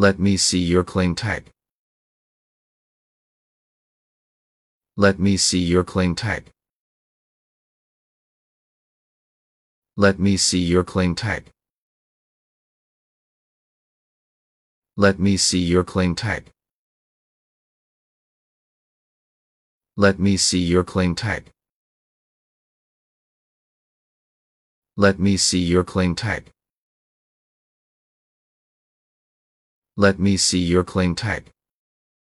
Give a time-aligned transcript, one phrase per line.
[0.00, 1.50] Let me see your claim tag.
[4.96, 6.44] Let me see your claim tag.
[9.98, 11.50] Let me see your claim tag.
[14.96, 16.50] Let me see your claim tag.
[19.98, 21.50] Let me see your claim tag.
[24.96, 26.50] Let me see your claim tag.
[30.00, 31.52] Let me see your claim tag.